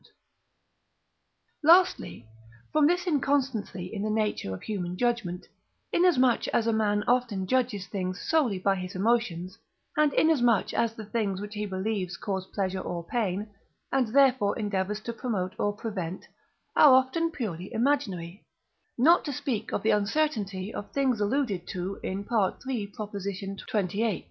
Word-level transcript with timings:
note. 0.03 0.09
Lastly, 1.63 2.25
from 2.71 2.87
this 2.87 3.05
inconstancy 3.05 3.85
in 3.93 4.01
the 4.01 4.09
nature 4.09 4.51
of 4.53 4.63
human 4.63 4.97
judgment, 4.97 5.45
inasmuch 5.93 6.47
as 6.47 6.65
a 6.65 6.73
man 6.73 7.03
often 7.07 7.45
judges 7.45 7.85
things 7.87 8.19
solely 8.19 8.57
by 8.57 8.73
his 8.75 8.95
emotions, 8.95 9.59
and 9.95 10.11
inasmuch 10.13 10.73
as 10.73 10.95
the 10.95 11.05
things 11.05 11.39
which 11.39 11.53
he 11.53 11.65
believes 11.67 12.17
cause 12.17 12.47
pleasure 12.47 12.79
or 12.79 13.03
pain, 13.05 13.47
and 13.91 14.07
therefore 14.07 14.57
endeavours 14.57 14.99
to 15.01 15.13
promote 15.13 15.53
or 15.59 15.71
prevent, 15.73 16.25
are 16.75 16.93
often 16.93 17.29
purely 17.29 17.71
imaginary, 17.71 18.43
not 18.97 19.23
to 19.23 19.31
speak 19.31 19.71
of 19.71 19.83
the 19.83 19.91
uncertainty 19.91 20.73
of 20.73 20.89
things 20.91 21.21
alluded 21.21 21.67
to 21.67 21.99
in 22.01 22.25
III. 22.27 22.91
xxviii. 22.91 24.19